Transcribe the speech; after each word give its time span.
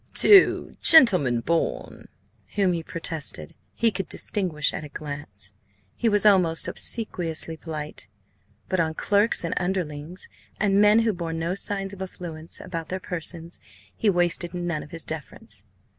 To 0.15 0.75
"gentlemen 0.81 1.41
born," 1.41 2.07
whom, 2.55 2.73
he 2.73 2.81
protested, 2.81 3.53
he 3.75 3.91
could 3.91 4.09
distinguish 4.09 4.73
at 4.73 4.83
a 4.83 4.89
glance, 4.89 5.53
he 5.93 6.09
was 6.09 6.25
almost 6.25 6.67
obsequiously 6.67 7.55
polite, 7.55 8.07
but 8.67 8.79
on 8.79 8.95
clerks 8.95 9.43
and 9.43 9.53
underlings, 9.57 10.27
and 10.59 10.81
men 10.81 11.01
who 11.01 11.13
bore 11.13 11.33
no 11.33 11.53
signs 11.53 11.93
of 11.93 12.01
affluence 12.01 12.59
about 12.59 12.89
their 12.89 12.99
persons, 12.99 13.59
he 13.95 14.09
wasted 14.09 14.55
none 14.55 14.81
of 14.81 14.89
his 14.89 15.05
deference. 15.05 15.65